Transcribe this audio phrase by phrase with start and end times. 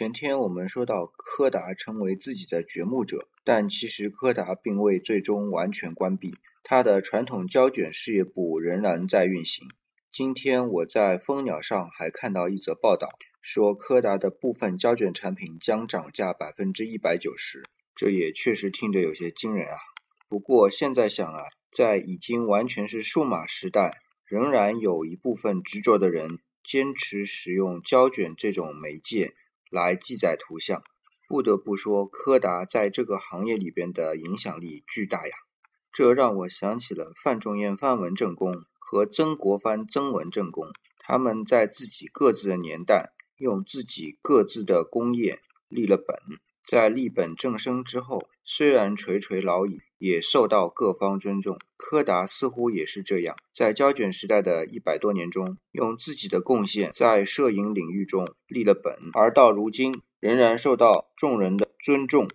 [0.00, 9.68] 前天我们说到柯达成为自己的掘墓者，但其实柯达并未最终完全关闭，它的传统胶卷事业部仍然在运行。
[10.10, 13.10] 今天我在蜂鸟上还看到一则报道，
[13.42, 17.62] 说柯达的部分胶卷产品将涨价百分之一百九十，
[17.94, 19.76] 这也确实听着有些惊人啊。
[20.30, 29.34] 不过现在想啊，在已经完全是数码时代，仍然有一部分执着的人坚持使用胶卷这种媒介。
[29.70, 30.82] 来记载图像，
[31.28, 35.32] 不得不说，柯达在这个行业里边的影响力巨大呀。
[35.92, 40.66] 这让我想起了范仲淹范文正公和曾国藩曾文正公，
[40.98, 46.16] 他们在自己各自的年代，用自己各自的工业立了本，
[46.64, 51.56] 在立本正生之后，虽然垂垂老矣，也受到各方尊重。
[51.76, 62.28] 柯达似乎也是这样，在胶卷时代的一百多年中，用自己的贡献在摄影领域中立了本，而到如今仍然受到众人的尊重